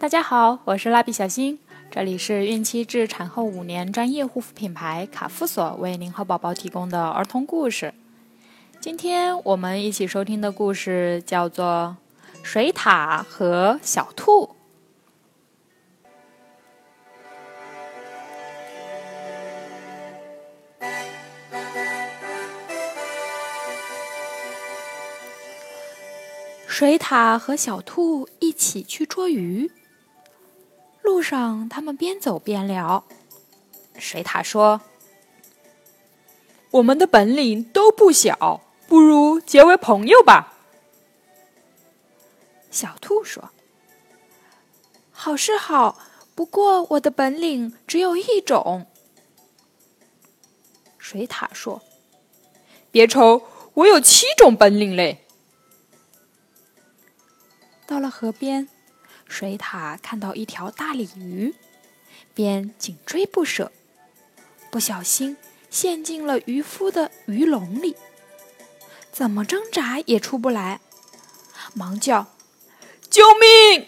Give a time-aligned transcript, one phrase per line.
[0.00, 1.58] 大家好，我是蜡笔小新，
[1.90, 7.92] 这里是孕期至产后五年专业护肤品牌卡夫索为您和宝宝提供的儿童故事。
[8.80, 11.98] 今天我们一起收听的故事叫做
[12.42, 14.46] 《水獭和小兔》。
[26.66, 29.70] 水獭和小兔一起去捉鱼。
[31.02, 33.04] 路上，他们边走边聊。
[33.98, 34.80] 水獭说
[36.72, 40.54] ：“我们的本领都不小，不如结为朋友吧。”
[42.70, 43.50] 小兔说
[45.10, 45.98] ：“好是好，
[46.34, 48.86] 不过我的本领只有一种。”
[50.98, 51.82] 水獭说
[52.90, 53.42] ：“别愁，
[53.74, 55.26] 我有七种本领嘞。”
[57.86, 58.68] 到了河边。
[59.30, 61.54] 水獭看到一条大鲤鱼，
[62.34, 63.70] 便紧追不舍，
[64.72, 65.36] 不小心
[65.70, 67.96] 陷进了渔夫的鱼笼里，
[69.12, 70.80] 怎么挣扎也出不来，
[71.74, 72.26] 忙叫
[73.08, 73.86] ：“救命！”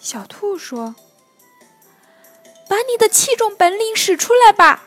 [0.00, 0.94] 小兔说
[2.70, 4.84] ：“把你的七种本领使出来吧。”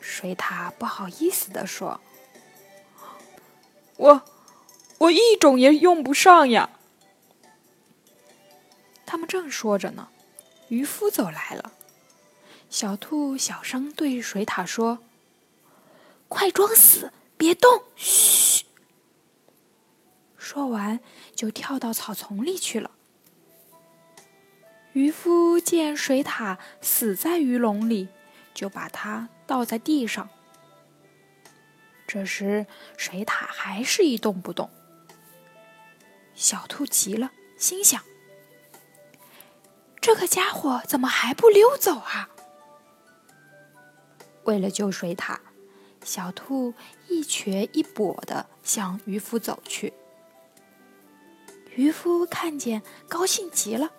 [0.00, 2.00] 水獭不好意思地说
[3.98, 4.22] ：“我。”
[4.98, 6.70] 我一种也用不上呀！
[9.04, 10.08] 他们正说着呢，
[10.68, 11.72] 渔夫走来了。
[12.70, 14.98] 小兔小声对水獭说
[16.28, 18.64] ：“快装死，别动，嘘。”
[20.36, 21.00] 说完，
[21.34, 22.90] 就跳到草丛里去了。
[24.94, 28.08] 渔夫见水獭死在鱼笼里，
[28.54, 30.28] 就把它倒在地上。
[32.06, 34.70] 这时，水獭还是一动不动。
[36.36, 38.02] 小兔急了，心想
[40.00, 42.28] ：“这个家伙怎么还不溜走啊？”
[44.44, 45.38] 为了救水獭，
[46.04, 46.74] 小兔
[47.08, 49.92] 一瘸一跛的向渔夫走去。
[51.74, 53.90] 渔夫看见，高兴极了，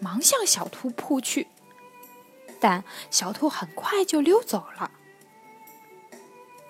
[0.00, 1.48] 忙向小兔扑去，
[2.60, 4.90] 但小兔很快就溜走了。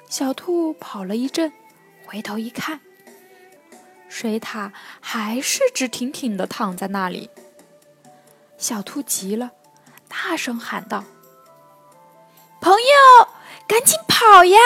[0.09, 1.53] 小兔跑了一阵，
[2.05, 2.81] 回头一看。
[4.21, 4.71] 水獭
[5.01, 7.31] 还是直挺挺的躺在那里。
[8.59, 9.53] 小兔急了，
[10.09, 11.05] 大声喊道
[12.61, 13.29] ：“朋友，
[13.67, 14.59] 赶紧跑呀！”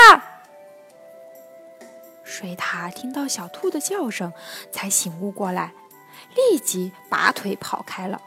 [2.27, 4.33] 水獭听到小兔的叫声，
[4.73, 5.73] 才醒悟过来，
[6.35, 8.21] 立即拔腿跑开了。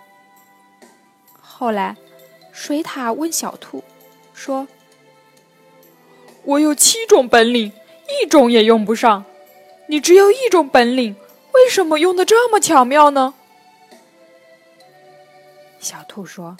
[1.41, 1.97] 后来，
[2.53, 3.83] 水獭问小兔
[4.33, 4.65] 说
[6.45, 7.73] ：“我有七种本领，
[8.23, 9.25] 一种也用不上。”
[9.87, 11.15] 你只有一种本领，
[11.53, 13.33] 为什么用的这么巧妙呢？
[15.79, 16.57] 小兔说：“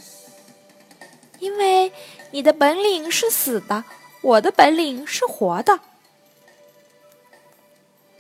[1.39, 1.91] 因为
[2.31, 3.83] 你的本领是死的，
[4.21, 5.79] 我的本领是活的。”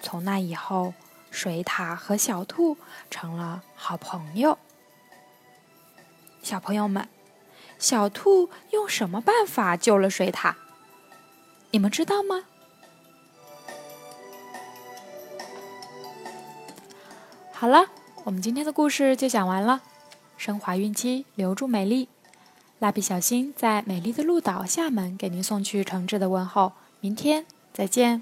[0.01, 0.93] 从那以后，
[1.31, 2.77] 水獭和小兔
[3.09, 4.57] 成了好朋友。
[6.41, 7.07] 小朋友们，
[7.79, 10.55] 小兔用什么办法救了水獭？
[11.71, 12.45] 你们知道吗？
[17.59, 17.87] 好了，
[18.23, 19.81] 我们今天的故事就讲完了。
[20.37, 22.07] 升华孕期，留住美丽。
[22.77, 26.73] 蜡笔小新在美丽的鹿岛厦门给您送去诚挚的问候。
[26.99, 28.21] 明天再见。